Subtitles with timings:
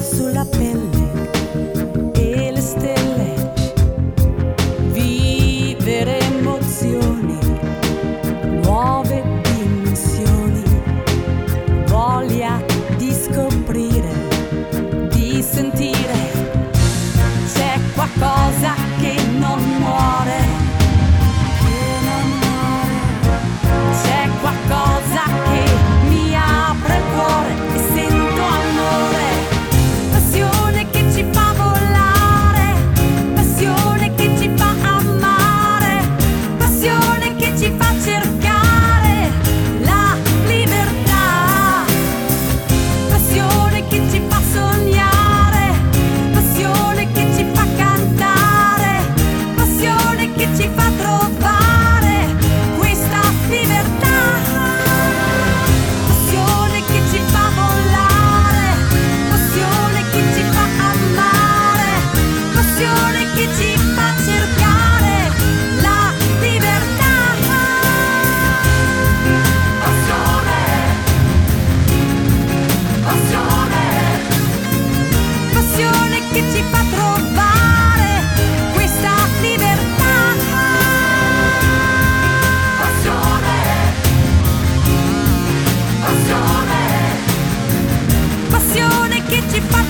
[0.00, 0.44] sulla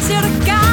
[0.02, 0.71] acercar.